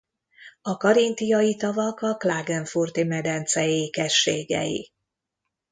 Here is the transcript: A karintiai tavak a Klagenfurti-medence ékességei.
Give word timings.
A 0.61 0.77
karintiai 0.77 1.55
tavak 1.55 2.01
a 2.01 2.15
Klagenfurti-medence 2.17 3.67
ékességei. 3.67 4.91